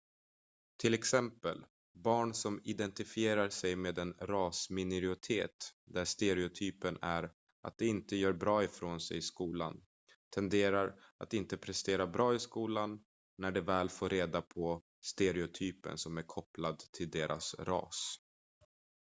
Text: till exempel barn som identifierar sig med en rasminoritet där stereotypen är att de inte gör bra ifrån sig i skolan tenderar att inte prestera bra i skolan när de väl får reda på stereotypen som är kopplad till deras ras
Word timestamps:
till 0.81 0.93
exempel 0.93 1.65
barn 1.93 2.33
som 2.33 2.61
identifierar 2.63 3.49
sig 3.49 3.75
med 3.75 3.97
en 3.97 4.13
rasminoritet 4.21 5.73
där 5.85 6.05
stereotypen 6.05 6.97
är 7.01 7.31
att 7.61 7.77
de 7.77 7.85
inte 7.87 8.15
gör 8.15 8.33
bra 8.33 8.63
ifrån 8.63 9.01
sig 9.01 9.17
i 9.17 9.21
skolan 9.21 9.83
tenderar 10.29 10.95
att 11.17 11.33
inte 11.33 11.57
prestera 11.57 12.07
bra 12.07 12.35
i 12.35 12.39
skolan 12.39 13.03
när 13.37 13.51
de 13.51 13.61
väl 13.61 13.89
får 13.89 14.09
reda 14.09 14.41
på 14.41 14.83
stereotypen 15.03 15.97
som 15.97 16.17
är 16.17 16.23
kopplad 16.23 16.79
till 16.91 17.09
deras 17.09 17.55
ras 17.59 18.15